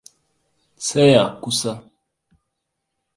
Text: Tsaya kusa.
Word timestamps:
Tsaya 0.83 1.23
kusa. 1.41 1.73